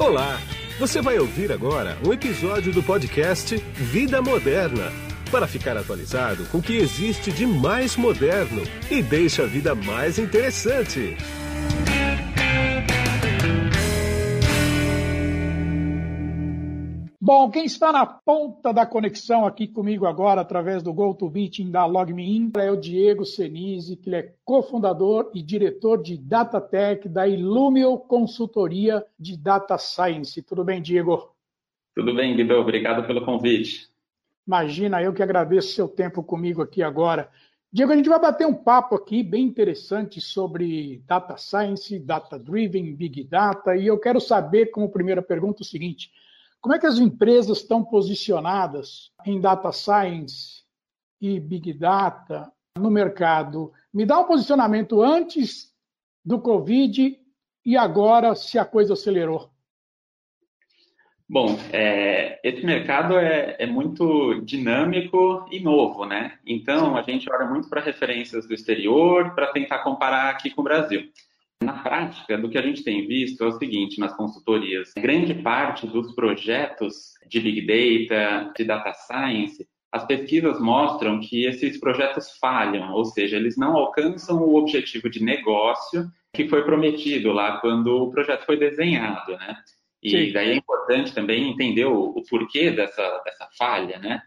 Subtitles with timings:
[0.00, 0.40] Olá!
[0.78, 4.90] Você vai ouvir agora um episódio do podcast Vida Moderna
[5.30, 10.18] para ficar atualizado com o que existe de mais moderno e deixa a vida mais
[10.18, 11.18] interessante.
[17.32, 22.50] Bom, quem está na ponta da conexão aqui comigo agora, através do GoToMeeting da LogMeIn,
[22.56, 29.06] é o Diego Senise, que ele é cofundador e diretor de DataTech da Illumio Consultoria
[29.16, 30.42] de Data Science.
[30.42, 31.32] Tudo bem, Diego?
[31.94, 32.54] Tudo bem, Guido.
[32.54, 33.88] Obrigado pelo convite.
[34.44, 37.30] Imagina, eu que agradeço seu tempo comigo aqui agora.
[37.72, 42.92] Diego, a gente vai bater um papo aqui bem interessante sobre data science, data driven,
[42.96, 46.10] big data, e eu quero saber, como primeira pergunta, o seguinte:
[46.60, 50.62] como é que as empresas estão posicionadas em data science
[51.20, 53.72] e big data no mercado?
[53.92, 55.74] Me dá um posicionamento antes
[56.24, 57.18] do Covid
[57.64, 59.50] e agora, se a coisa acelerou.
[61.28, 66.38] Bom, é, esse mercado é, é, muito dinâmico e novo, né?
[66.44, 70.64] Então, a gente olha muito para referências do exterior para tentar comparar aqui com o
[70.64, 71.08] Brasil.
[71.62, 75.86] Na prática, do que a gente tem visto é o seguinte nas consultorias: grande parte
[75.86, 82.92] dos projetos de Big Data, de Data Science, as pesquisas mostram que esses projetos falham,
[82.92, 88.10] ou seja, eles não alcançam o objetivo de negócio que foi prometido lá quando o
[88.10, 89.56] projeto foi desenhado, né?
[90.02, 90.32] E Sim.
[90.32, 94.22] daí é importante também entender o, o porquê dessa, dessa falha, né?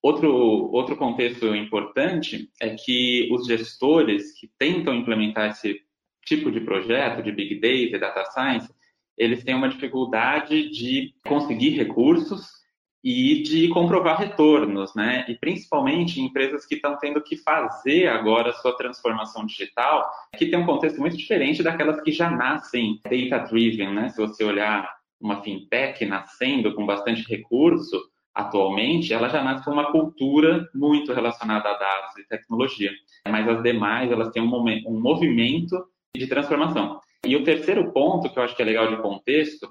[0.00, 0.32] Outro,
[0.72, 5.80] outro contexto importante é que os gestores que tentam implementar esse
[6.28, 8.68] tipo de projeto, de Big Data, Data Science,
[9.16, 12.58] eles têm uma dificuldade de conseguir recursos
[13.02, 15.24] e de comprovar retornos, né?
[15.28, 20.66] E principalmente empresas que estão tendo que fazer agora sua transformação digital, que tem um
[20.66, 24.08] contexto muito diferente daquelas que já nascem data-driven, né?
[24.10, 24.88] Se você olhar
[25.20, 28.00] uma fintech nascendo com bastante recurso,
[28.34, 32.90] atualmente, ela já nasce com uma cultura muito relacionada a dados e tecnologia.
[33.26, 34.54] Mas as demais, elas têm um,
[34.86, 35.76] um movimento
[36.16, 37.00] de transformação.
[37.26, 39.68] E o terceiro ponto, que eu acho que é legal de contexto,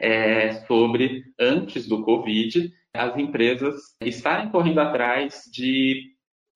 [0.00, 6.12] é sobre, antes do Covid, as empresas estarem correndo atrás de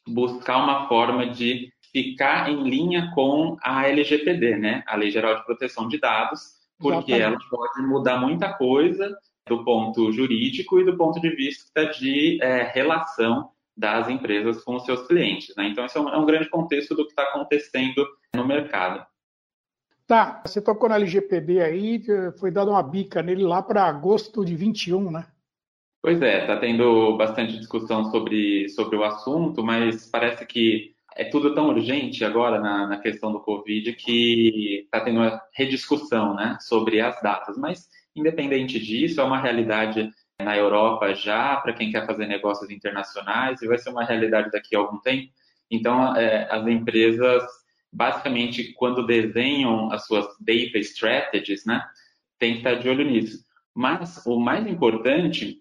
[0.06, 4.82] buscar uma forma de ficar em linha com a LGPD, né?
[4.86, 6.40] a Lei Geral de Proteção de Dados,
[6.78, 9.14] porque ela pode mudar muita coisa
[9.46, 14.84] do ponto jurídico e do ponto de vista de é, relação das empresas com os
[14.84, 15.54] seus clientes.
[15.56, 15.68] Né?
[15.68, 19.06] Então, esse é um, é um grande contexto do que está acontecendo no mercado.
[20.06, 22.02] Tá, você tocou na LGPD aí,
[22.38, 25.26] foi dada uma bica nele lá para agosto de 21, né?
[26.02, 31.54] Pois é, está tendo bastante discussão sobre, sobre o assunto, mas parece que é tudo
[31.54, 37.00] tão urgente agora na, na questão do Covid que está tendo uma rediscussão né, sobre
[37.00, 37.56] as datas.
[37.56, 40.10] Mas, independente disso, é uma realidade
[40.40, 44.74] na Europa já, para quem quer fazer negócios internacionais, e vai ser uma realidade daqui
[44.74, 45.30] a algum tempo.
[45.70, 47.44] Então, é, as empresas
[47.92, 51.82] basicamente, quando desenham as suas data strategies, né,
[52.38, 53.44] tem que estar de olho nisso.
[53.74, 55.58] Mas o mais importante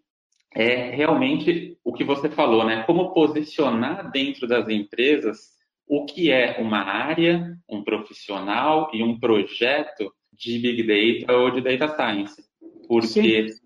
[0.54, 2.84] é realmente o que você falou, né?
[2.84, 5.52] Como posicionar dentro das empresas
[5.88, 11.62] o que é uma área, um profissional e um projeto de Big Data ou de
[11.62, 12.42] Data Science.
[12.88, 13.60] Porque Sim.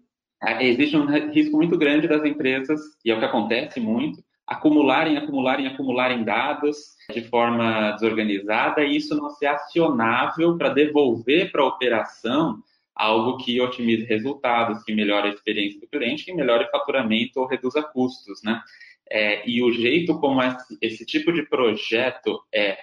[0.59, 5.67] existe um risco muito grande das empresas, e é o que acontece muito, acumularem, acumularem,
[5.67, 12.61] acumularem dados de forma desorganizada e isso não ser acionável para devolver para a operação
[12.95, 17.47] algo que otimize resultados, que melhore a experiência do cliente, que melhore o faturamento ou
[17.47, 18.61] reduza custos, né?
[19.09, 22.77] É, e o jeito como esse, esse tipo de projeto é,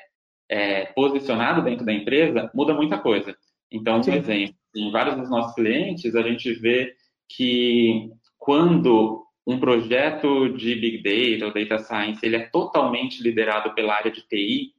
[0.49, 3.34] é, posicionado dentro da empresa muda muita coisa.
[3.71, 6.95] Então, por exemplo, em vários dos nossos clientes, a gente vê
[7.28, 13.94] que quando um projeto de Big Data ou Data Science, ele é totalmente liderado pela
[13.94, 14.72] área de TI,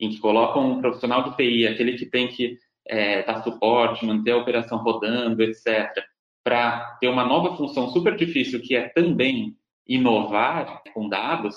[0.00, 4.32] em que colocam um profissional de TI, aquele que tem que é, dar suporte, manter
[4.32, 5.88] a operação rodando, etc.,
[6.42, 9.54] para ter uma nova função super difícil, que é também
[9.86, 11.56] inovar com dados,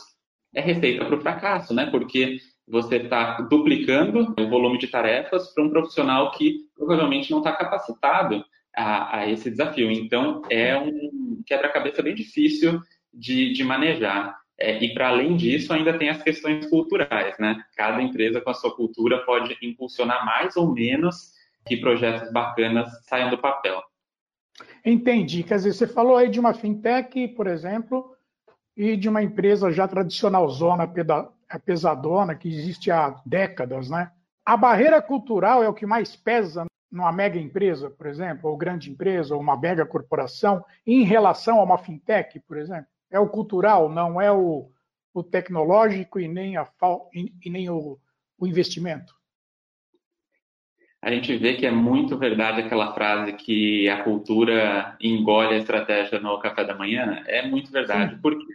[0.53, 1.85] é receita para o fracasso, né?
[1.89, 7.53] Porque você está duplicando o volume de tarefas para um profissional que provavelmente não está
[7.53, 8.44] capacitado
[8.75, 9.91] a, a, esse desafio.
[9.91, 12.81] Então, é um quebra-cabeça bem difícil
[13.13, 14.35] de, de manejar.
[14.57, 17.61] É, e, para além disso, ainda tem as questões culturais, né?
[17.75, 21.33] Cada empresa com a sua cultura pode impulsionar mais ou menos
[21.65, 23.81] que projetos bacanas saiam do papel.
[24.85, 25.43] Entendi.
[25.43, 28.15] Quer dizer, você falou aí de uma fintech, por exemplo,
[28.75, 30.91] e de uma empresa já tradicional, zona
[31.65, 34.11] pesadona, que existe há décadas, né?
[34.45, 38.92] A barreira cultural é o que mais pesa numa mega empresa, por exemplo, ou grande
[38.92, 42.86] empresa, ou uma mega corporação, em relação a uma fintech, por exemplo?
[43.10, 44.69] É o cultural, não é o,
[45.12, 46.69] o tecnológico e nem, a,
[47.44, 47.98] e nem o,
[48.38, 49.16] o investimento?
[51.01, 56.18] a gente vê que é muito verdade aquela frase que a cultura engole a estratégia
[56.18, 57.22] no café da manhã.
[57.28, 58.22] É muito verdade, Sim.
[58.22, 58.45] porque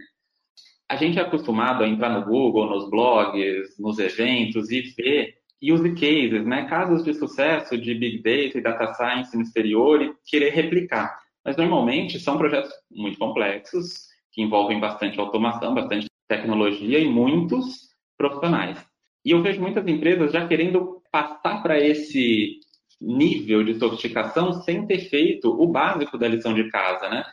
[0.88, 5.94] a gente é acostumado a entrar no Google, nos blogs, nos eventos e ver use
[5.94, 10.50] cases, né, casos de sucesso de Big Data e Data Science no exterior e querer
[10.50, 11.18] replicar.
[11.44, 18.84] Mas normalmente são projetos muito complexos, que envolvem bastante automação, bastante tecnologia e muitos profissionais.
[19.24, 22.60] E eu vejo muitas empresas já querendo passar para esse
[23.00, 27.24] nível de sofisticação sem ter feito o básico da lição de casa, né?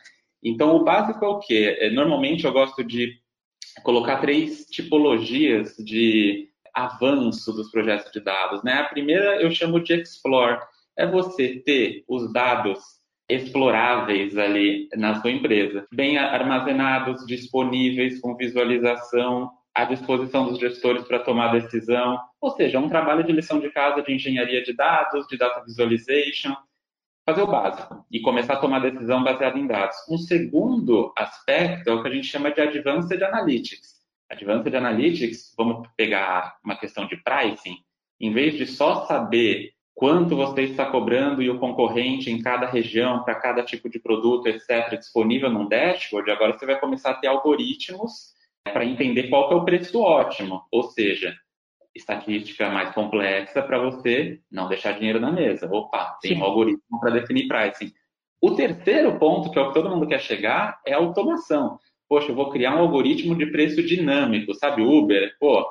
[0.42, 1.76] Então, o básico é o quê?
[1.80, 3.12] É, normalmente eu gosto de
[3.82, 8.74] colocar três tipologias de avanço dos projetos de dados, né?
[8.74, 10.60] A primeira eu chamo de explore,
[10.96, 12.78] é você ter os dados
[13.28, 21.18] exploráveis ali na sua empresa, bem armazenados, disponíveis, com visualização, à disposição dos gestores para
[21.18, 25.36] tomar decisão, ou seja, um trabalho de lição de casa de engenharia de dados, de
[25.36, 26.54] data visualization,
[27.28, 29.96] fazer o básico e começar a tomar decisão baseada em dados.
[30.08, 33.95] Um segundo aspecto é o que a gente chama de Advanced Analytics.
[34.30, 37.76] Advanced Analytics, vamos pegar uma questão de pricing,
[38.20, 43.24] em vez de só saber quanto você está cobrando e o concorrente em cada região,
[43.24, 47.28] para cada tipo de produto, etc., disponível num dashboard, agora você vai começar a ter
[47.28, 48.34] algoritmos
[48.64, 51.34] para entender qual é o preço ótimo, ou seja,
[51.94, 55.66] estatística mais complexa para você não deixar dinheiro na mesa.
[55.70, 56.40] Opa, tem Sim.
[56.40, 57.92] um algoritmo para definir pricing.
[58.40, 61.78] O terceiro ponto, que é o que todo mundo quer chegar, é a automação.
[62.08, 65.34] Poxa, eu vou criar um algoritmo de preço dinâmico, sabe, Uber?
[65.40, 65.66] Pô,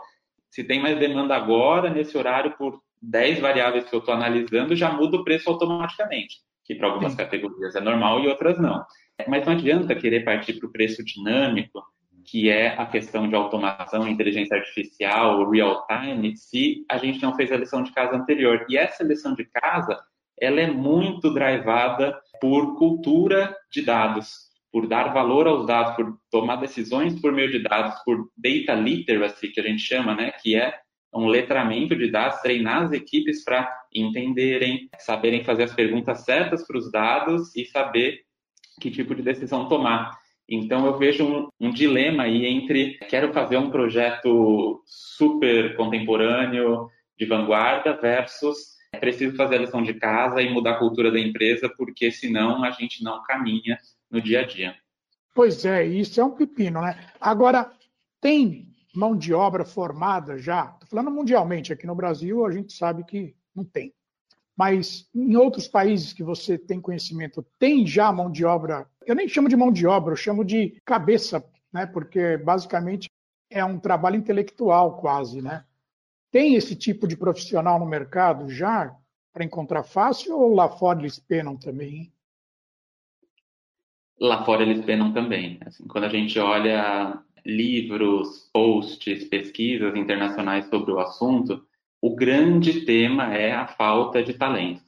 [0.49, 4.91] se tem mais demanda agora, nesse horário, por 10 variáveis que eu estou analisando, já
[4.91, 7.17] muda o preço automaticamente, que para algumas Sim.
[7.17, 8.83] categorias é normal e outras não.
[9.27, 11.81] Mas não adianta querer partir para o preço dinâmico,
[12.25, 17.51] que é a questão de automação, inteligência artificial, real time, se a gente não fez
[17.51, 18.65] a lição de casa anterior.
[18.67, 19.99] E essa lição de casa,
[20.39, 24.44] ela é muito drivada por cultura de dados,
[24.75, 29.47] por dar valor aos dados, por tomar decisões por meio de dados, por data literacy,
[29.47, 30.77] que a gente chama, né, que é
[31.13, 36.77] um letramento de dados, treinar as equipes para entenderem, saberem fazer as perguntas certas para
[36.77, 38.19] os dados e saber
[38.81, 40.11] que tipo de decisão tomar.
[40.49, 47.25] Então eu vejo um, um, dilema aí entre quero fazer um projeto super contemporâneo, de
[47.25, 52.11] vanguarda, versus preciso fazer a lição de casa e mudar a cultura da empresa, porque
[52.11, 53.77] senão a gente não caminha
[54.15, 54.75] no dia a dia.
[55.33, 57.09] Pois é, isso é um pepino, né?
[57.19, 57.69] Agora,
[58.21, 60.71] tem mão de obra formada já?
[60.73, 63.93] Estou falando mundialmente, aqui no Brasil a gente sabe que não tem.
[64.55, 68.89] Mas em outros países que você tem conhecimento, tem já mão de obra?
[69.05, 71.85] Eu nem chamo de mão de obra, eu chamo de cabeça, né?
[71.85, 73.09] porque basicamente
[73.49, 75.41] é um trabalho intelectual quase.
[75.41, 75.65] Né?
[76.31, 78.95] Tem esse tipo de profissional no mercado já
[79.33, 82.14] para encontrar fácil ou lá fora eles penam também?
[84.19, 85.59] Lá fora eles penam também.
[85.65, 91.63] Assim, quando a gente olha livros, posts, pesquisas internacionais sobre o assunto,
[92.01, 94.83] o grande tema é a falta de talentos.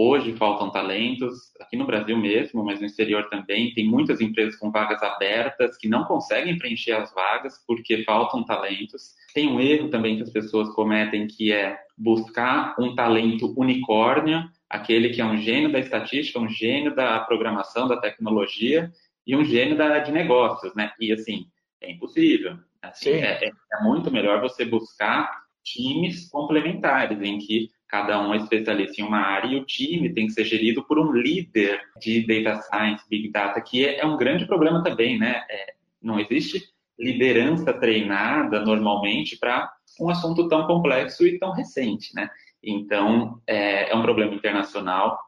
[0.00, 3.74] Hoje faltam talentos, aqui no Brasil mesmo, mas no exterior também.
[3.74, 9.16] Tem muitas empresas com vagas abertas que não conseguem preencher as vagas porque faltam talentos.
[9.34, 15.10] Tem um erro também que as pessoas cometem que é buscar um talento unicórnio, aquele
[15.10, 18.90] que é um gênio da estatística, um gênio da programação, da tecnologia
[19.26, 20.92] e um gênio da, de negócios, né?
[21.00, 21.46] E assim,
[21.80, 22.58] é impossível.
[22.82, 25.30] Assim, é, é, é muito melhor você buscar
[25.64, 30.26] times complementares, em que cada um é especialista em uma área e o time tem
[30.26, 34.16] que ser gerido por um líder de data science, big data, que é, é um
[34.16, 35.44] grande problema também, né?
[35.50, 36.62] É, não existe
[36.98, 42.28] liderança treinada normalmente para um assunto tão complexo e tão recente, né?
[42.62, 45.18] Então, é, é um problema internacional.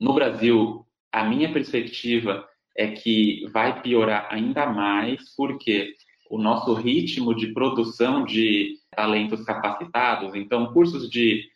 [0.00, 2.46] No Brasil, a minha perspectiva
[2.76, 5.94] é que vai piorar ainda mais, porque
[6.30, 10.34] o nosso ritmo de produção de talentos capacitados.
[10.34, 11.46] Então, cursos de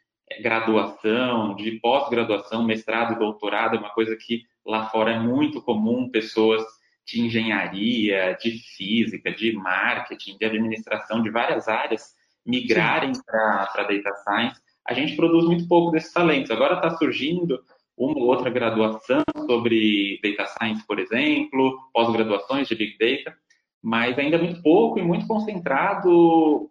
[0.42, 6.10] graduação, de pós-graduação, mestrado e doutorado é uma coisa que lá fora é muito comum,
[6.10, 6.62] pessoas
[7.06, 12.14] de engenharia, de física, de marketing, de administração, de várias áreas
[12.44, 14.60] migrarem para data science.
[14.88, 16.50] A gente produz muito pouco desses talentos.
[16.50, 17.60] Agora está surgindo
[17.96, 23.36] uma ou outra graduação sobre data science, por exemplo, pós-graduações de big data,
[23.82, 26.70] mas ainda muito pouco e muito concentrado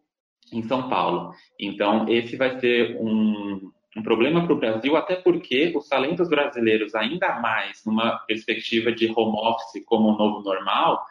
[0.54, 1.34] em São Paulo.
[1.60, 6.94] Então, esse vai ser um, um problema para o Brasil, até porque os talentos brasileiros,
[6.94, 11.04] ainda mais numa perspectiva de home office como o novo normal,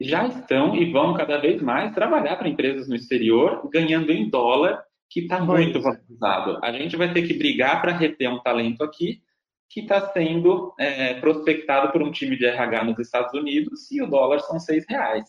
[0.00, 4.82] já estão e vão cada vez mais trabalhar para empresas no exterior, ganhando em dólar,
[5.12, 6.58] que está muito valorizado.
[6.64, 9.20] A gente vai ter que brigar para reter um talento aqui
[9.68, 14.06] que está sendo é, prospectado por um time de RH nos Estados Unidos e o
[14.06, 15.24] dólar são seis reais.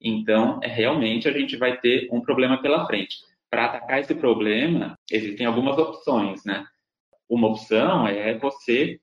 [0.00, 3.16] Então, é, realmente, a gente vai ter um problema pela frente.
[3.48, 6.64] Para atacar esse problema, existem algumas opções, né?
[7.28, 8.98] Uma opção é você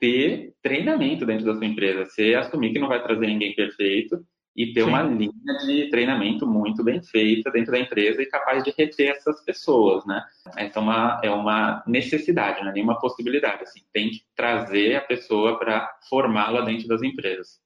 [0.00, 2.06] ter treinamento dentro da sua empresa.
[2.06, 4.24] Você assumir que não vai trazer ninguém perfeito
[4.56, 4.88] e ter Sim.
[4.88, 5.32] uma linha
[5.66, 10.22] de treinamento muito bem feita dentro da empresa e capaz de reter essas pessoas, né?
[10.56, 13.64] Essa é uma, é uma necessidade, não é nenhuma possibilidade.
[13.64, 17.60] Assim, tem que trazer a pessoa para formá-la dentro das empresas.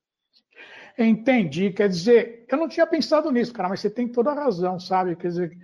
[0.98, 1.70] Entendi.
[1.70, 5.14] Quer dizer, eu não tinha pensado nisso, cara, mas você tem toda a razão, sabe?
[5.14, 5.58] Quer dizer,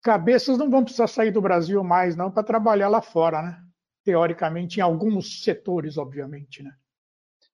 [0.00, 3.58] cabeças não vão precisar sair do Brasil mais, não, para trabalhar lá fora, né?
[4.04, 6.72] Teoricamente, em alguns setores, obviamente, né?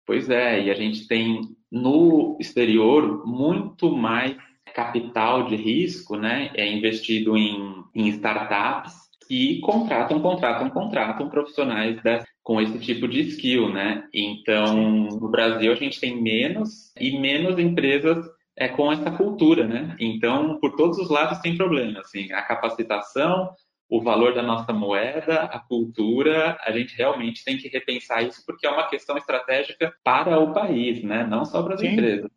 [0.07, 4.37] Pois é, e a gente tem no exterior muito mais
[4.75, 6.51] capital de risco, né?
[6.55, 8.95] É investido em, em startups
[9.27, 12.01] que contratam, contratam, contratam profissionais
[12.43, 14.05] com esse tipo de skill, né?
[14.13, 14.75] Então,
[15.21, 18.25] no Brasil a gente tem menos e menos empresas
[18.57, 19.95] é com essa cultura, né?
[20.01, 23.51] Então, por todos os lados tem problema, assim, a capacitação,
[23.89, 28.67] o valor da nossa moeda, a cultura, a gente realmente tem que repensar isso porque
[28.67, 31.25] é uma questão estratégica para o país, né?
[31.25, 31.93] Não só para as Sim.
[31.93, 32.31] empresas.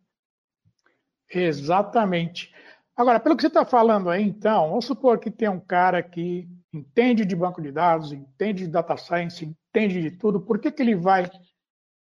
[1.30, 2.54] Exatamente.
[2.96, 6.48] Agora, pelo que você está falando aí, então, vamos supor que tem um cara que
[6.72, 10.82] entende de banco de dados, entende de data science, entende de tudo, por que, que
[10.82, 11.30] ele vai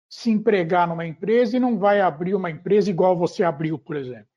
[0.10, 4.28] se empregar numa empresa e não vai abrir uma empresa igual você abriu, por exemplo?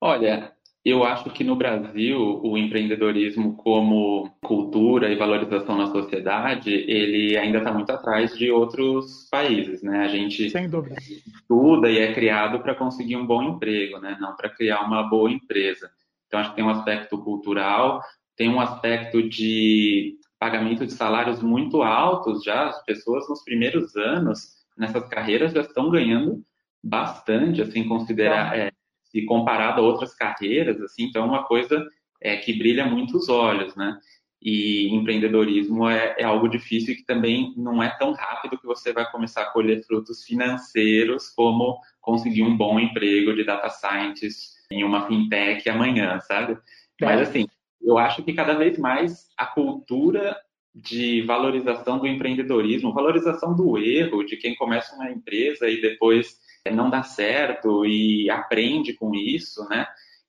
[0.00, 7.36] Olha, eu acho que no Brasil o empreendedorismo como cultura e valorização na sociedade ele
[7.36, 10.04] ainda está muito atrás de outros países, né?
[10.04, 14.16] A gente estuda e é criado para conseguir um bom emprego, né?
[14.20, 15.90] Não para criar uma boa empresa.
[16.26, 18.00] Então acho que tem um aspecto cultural,
[18.36, 24.60] tem um aspecto de pagamento de salários muito altos já, as pessoas nos primeiros anos
[24.78, 26.42] nessas carreiras já estão ganhando
[26.82, 28.72] bastante, assim, considerar, é,
[29.10, 31.84] se comparado a outras carreiras, assim, então é uma coisa
[32.20, 33.98] é, que brilha muito os olhos, né?
[34.42, 38.92] E empreendedorismo é, é, algo difícil e que também não é tão rápido que você
[38.92, 44.82] vai começar a colher frutos financeiros como conseguir um bom emprego de data scientist em
[44.82, 46.52] uma fintech amanhã, sabe?
[47.00, 47.04] É.
[47.04, 47.46] Mas assim,
[47.82, 50.36] eu acho que cada vez mais a cultura
[50.74, 56.38] de valorização do empreendedorismo, valorização do erro, de quem começa uma empresa e depois
[56.68, 59.86] não dá certo e aprende com isso, né?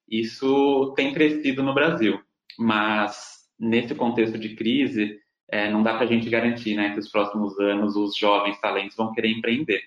[0.08, 2.20] Isso tem crescido no Brasil,
[2.58, 5.20] mas nesse contexto de crise,
[5.50, 8.96] é, não dá para a gente garantir, né, que nos próximos anos os jovens talentos
[8.96, 9.82] vão querer empreender.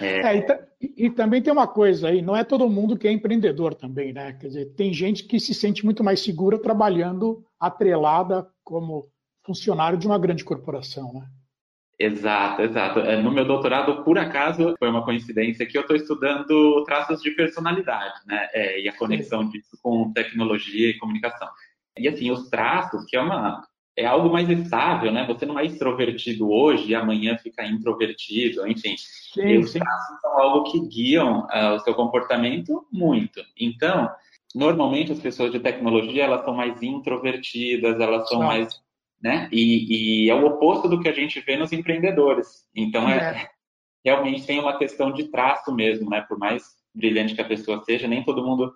[0.00, 0.36] É...
[0.36, 3.74] É, e, e, também tem uma coisa aí, não é todo mundo que é empreendedor
[3.74, 4.32] também, né?
[4.32, 9.08] Quer dizer, tem gente que se sente muito mais segura trabalhando atrelada como
[9.44, 11.26] funcionário de uma grande corporação, né?
[11.98, 13.00] Exato, exato.
[13.00, 17.30] É, no meu doutorado, por acaso, foi uma coincidência que eu estou estudando traços de
[17.32, 18.48] personalidade, né?
[18.52, 21.48] É, e a conexão disso com tecnologia e comunicação.
[21.96, 23.62] E assim, os traços, que é uma
[23.96, 25.26] é algo mais estável, né?
[25.26, 28.94] Você não é extrovertido hoje e amanhã fica introvertido, enfim.
[28.96, 33.42] Sim, os traços são algo que guiam uh, o seu comportamento muito.
[33.58, 34.10] Então,
[34.54, 38.81] normalmente as pessoas de tecnologia elas são mais introvertidas, elas são mais,
[39.22, 39.48] né?
[39.52, 42.66] E, e, é o oposto do que a gente vê nos empreendedores.
[42.74, 43.50] Então é, é
[44.04, 46.22] realmente tem uma questão de traço mesmo, né?
[46.22, 46.64] Por mais
[46.94, 48.74] brilhante que a pessoa seja, nem todo mundo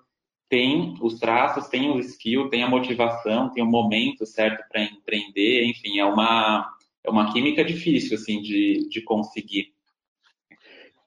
[0.48, 5.64] tem os traços, tem o skill, tem a motivação, tem o momento certo para empreender,
[5.64, 6.72] enfim, é uma,
[7.02, 9.74] é uma química difícil, assim, de, de conseguir.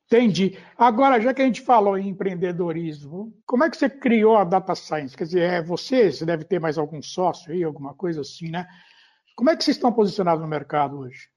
[0.05, 0.58] Entendi.
[0.77, 4.75] Agora, já que a gente falou em empreendedorismo, como é que você criou a Data
[4.75, 5.15] Science?
[5.15, 8.67] Quer dizer, é você, você deve ter mais algum sócio aí, alguma coisa assim, né?
[9.39, 11.29] Como é que vocês estão posicionados no mercado hoje?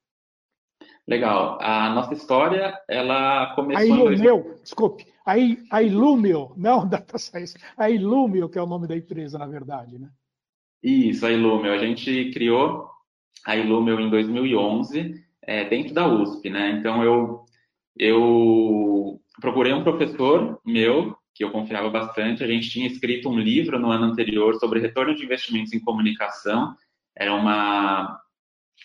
[1.07, 1.57] Legal.
[1.63, 3.81] A nossa história, ela começou...
[3.81, 5.35] A Ilumeu, desculpe, a,
[5.71, 10.01] a Ilumio, não Data Science, a Ilumio, que é o nome da empresa, na verdade,
[10.01, 10.09] né?
[10.83, 11.73] Isso, a Ilumio.
[11.73, 12.91] A gente criou
[13.47, 16.73] a Ilumio em 2011, é, dentro da USP, né?
[16.73, 17.45] Então, eu,
[17.97, 23.79] eu procurei um professor meu, que eu confiava bastante, a gente tinha escrito um livro
[23.79, 26.75] no ano anterior sobre retorno de investimentos em comunicação,
[27.17, 28.21] era uma,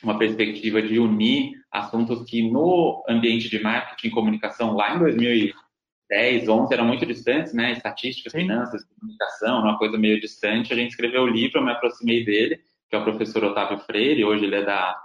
[0.03, 6.47] uma perspectiva de unir assuntos que no ambiente de marketing e comunicação lá em 2010,
[6.47, 7.71] 11 eram muito distantes, né?
[7.71, 8.39] Estatística, Sim.
[8.39, 10.73] finanças, comunicação, uma coisa meio distante.
[10.73, 14.23] A gente escreveu o livro, eu me aproximei dele, que é o professor Otávio Freire,
[14.23, 14.95] hoje ele é da,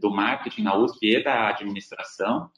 [0.00, 2.50] do marketing na USP e da administração.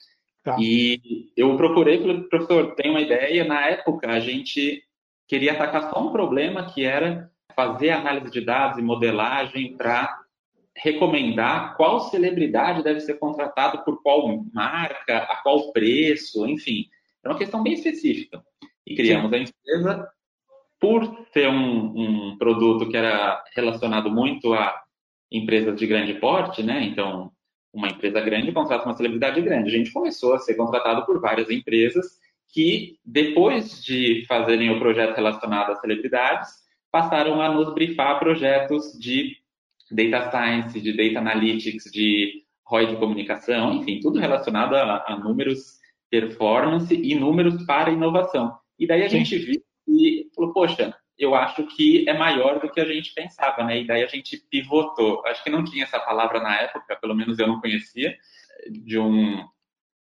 [0.44, 0.56] Tá.
[0.58, 4.82] E eu procurei, professor, tem uma ideia, na época a gente
[5.26, 10.16] queria atacar só um problema que era fazer análise de dados e modelagem para
[10.76, 16.84] recomendar qual celebridade deve ser contratado por qual marca, a qual preço, enfim.
[17.24, 18.40] É uma questão bem específica.
[18.86, 20.08] E criamos a empresa
[20.78, 24.80] por ter um, um, produto que era relacionado muito a
[25.28, 26.84] empresas de grande porte, né?
[26.84, 27.32] Então,
[27.72, 29.68] uma empresa grande contrata uma celebridade grande.
[29.68, 32.06] A gente começou a ser contratado por várias empresas
[32.54, 39.36] que, depois de fazerem o projeto relacionado às celebridades, passaram a nos brifar projetos de
[39.90, 45.78] data science, de data analytics, de ROI de comunicação, enfim, tudo relacionado a, a números,
[46.10, 48.58] performance e números para inovação.
[48.78, 49.24] E daí a Sim.
[49.24, 53.64] gente viu e falou, poxa, eu acho que é maior do que a gente pensava,
[53.64, 53.80] né?
[53.80, 55.26] E daí a gente pivotou.
[55.26, 58.16] Acho que não tinha essa palavra na época, pelo menos eu não conhecia,
[58.70, 59.44] de um,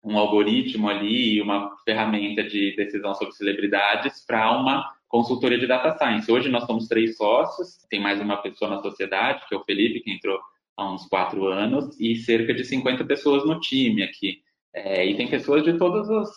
[0.05, 6.31] um algoritmo ali, uma ferramenta de decisão sobre celebridades para uma consultoria de data science.
[6.31, 10.01] Hoje nós somos três sócios, tem mais uma pessoa na sociedade, que é o Felipe,
[10.01, 10.39] que entrou
[10.77, 14.43] há uns quatro anos, e cerca de 50 pessoas no time aqui.
[14.75, 16.29] É, e tem pessoas de todas as,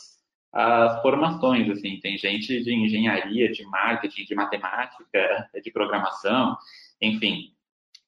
[0.53, 6.57] as, formações, assim, tem gente de engenharia, de marketing, de matemática, de programação,
[7.01, 7.51] enfim.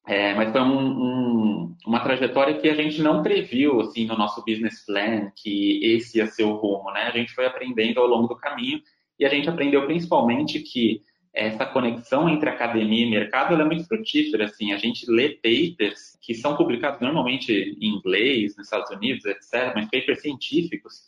[0.08, 4.44] É, mas foi um, um, uma trajetória que a gente não previu, assim, no nosso
[4.46, 7.04] business plan, que esse ia ser o rumo, né?
[7.04, 8.82] A gente foi aprendendo ao longo do caminho
[9.22, 14.46] e a gente aprendeu principalmente que essa conexão entre academia e mercado é muito frutífera.
[14.46, 19.74] Assim, a gente lê papers que são publicados normalmente em inglês, nos Estados Unidos, etc.,
[19.76, 21.04] mas papers científicos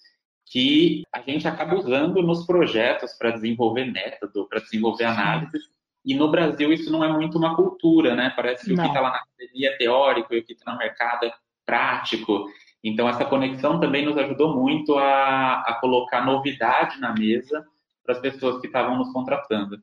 [0.46, 5.58] que a gente acaba usando nos projetos para desenvolver método, para desenvolver análise.
[6.06, 8.32] E no Brasil isso não é muito uma cultura, né?
[8.36, 8.84] Parece que não.
[8.84, 11.34] o que está lá na academia é teórico e o que está no mercado é
[11.66, 12.46] prático.
[12.84, 17.66] Então essa conexão também nos ajudou muito a, a colocar novidade na mesa
[18.04, 19.78] para as pessoas que estavam nos contratando.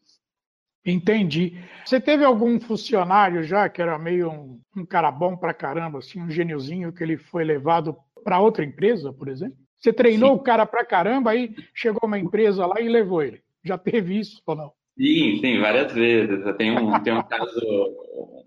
[0.85, 1.59] Entendi.
[1.85, 6.23] Você teve algum funcionário já que era meio um, um cara bom para caramba, assim,
[6.23, 9.57] um gêniozinho que ele foi levado para outra empresa, por exemplo?
[9.79, 10.37] Você treinou Sim.
[10.37, 13.43] o cara para caramba, aí chegou uma empresa lá e levou ele.
[13.65, 14.73] Já teve isso ou não?
[14.97, 16.57] Sim, sim, várias vezes.
[16.57, 17.97] Tem um, tem um caso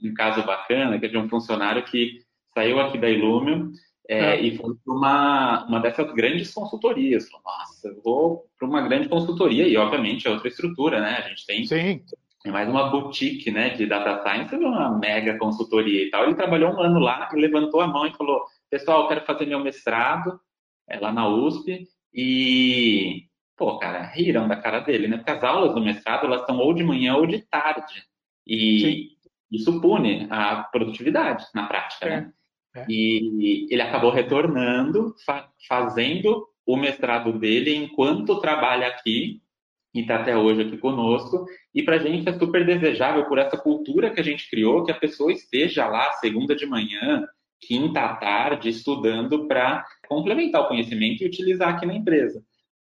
[0.04, 2.20] um caso bacana que é de um funcionário que
[2.54, 3.72] saiu aqui da Illumium
[4.08, 4.42] é, é.
[4.42, 7.30] E foi para uma, uma dessas grandes consultorias.
[7.44, 11.18] Nossa, eu vou para uma grande consultoria e, obviamente, é outra estrutura, né?
[11.18, 12.04] A gente tem Sim.
[12.46, 16.26] É mais uma boutique, né, de data science, uma mega consultoria e tal.
[16.26, 19.62] Ele trabalhou um ano lá levantou a mão e falou: Pessoal, eu quero fazer meu
[19.62, 20.39] mestrado
[20.89, 21.88] é, lá na USP.
[22.13, 25.18] E, pô, cara, riram da cara dele, né?
[25.18, 28.04] Porque as aulas do mestrado elas são ou de manhã ou de tarde.
[28.46, 29.28] E Sim.
[29.50, 32.16] isso pune a produtividade na prática, né?
[32.16, 32.22] é.
[32.22, 32.34] né?
[32.76, 32.86] É.
[32.90, 39.42] E ele acabou retornando, fa fazendo o mestrado dele enquanto trabalha aqui
[39.94, 41.46] e está até hoje aqui conosco.
[41.74, 44.92] E para a gente é super desejável, por essa cultura que a gente criou, que
[44.92, 47.24] a pessoa esteja lá segunda de manhã,
[47.62, 52.44] quinta à tarde, estudando para complementar o conhecimento e utilizar aqui na empresa.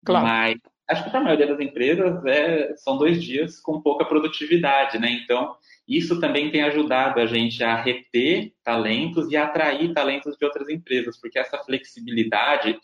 [0.05, 0.27] Claro.
[0.27, 0.59] Mas
[0.93, 5.11] acho que para a maioria das empresas é, são dois dias com pouca produtividade, né?
[5.11, 5.57] Então,
[5.89, 11.21] isso também tem ajudado a gente a reter talentos e atrair talentos de outras empresas,
[11.21, 12.79] porque essa flexibilidade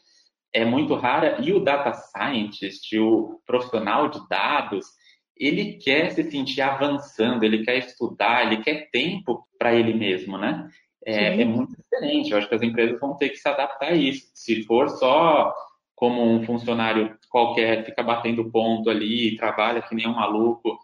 [0.52, 4.86] é muito rara e o data scientist, o profissional de dados,
[5.36, 10.68] ele quer se sentir avançando, ele quer estudar, ele quer tempo para ele mesmo, né?
[11.06, 12.30] É, é, muito diferente.
[12.30, 14.28] Eu acho que as empresas vão ter que se adaptar a isso.
[14.34, 15.54] Se for só
[15.98, 20.78] como um funcionário qualquer, fica batendo ponto ali, trabalha que nem um maluco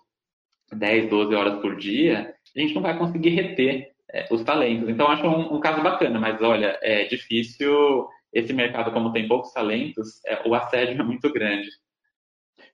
[0.72, 4.88] 10, 12 horas por dia, a gente não vai conseguir reter é, os talentos.
[4.88, 9.52] Então, acho um, um, caso bacana, mas olha, é difícil esse mercado, como tem poucos
[9.52, 11.68] talentos, é, o assédio é muito grande.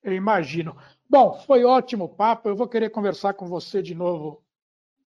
[0.02, 0.74] Eu imagino.
[1.06, 2.48] Bom, foi ótimo papo.
[2.48, 4.42] Eu vou querer conversar com você de novo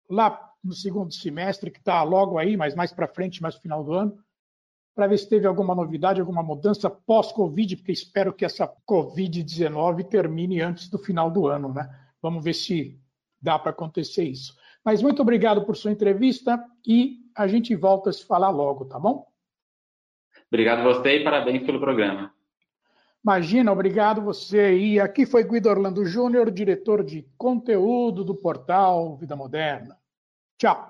[0.09, 3.85] lá no segundo semestre, que está logo aí, mas mais para frente, mais no final
[3.85, 4.19] do ano,
[5.00, 10.60] para ver se teve alguma novidade, alguma mudança pós-Covid, porque espero que essa Covid-19 termine
[10.60, 11.88] antes do final do ano, né?
[12.20, 13.00] Vamos ver se
[13.40, 14.54] dá para acontecer isso.
[14.84, 18.98] Mas muito obrigado por sua entrevista e a gente volta a se falar logo, tá
[18.98, 19.26] bom?
[20.52, 22.30] Obrigado a você e parabéns pelo programa.
[23.24, 24.76] Imagina, obrigado você.
[24.76, 29.96] E aqui foi Guido Orlando Júnior, diretor de conteúdo do portal Vida Moderna.
[30.58, 30.89] Tchau.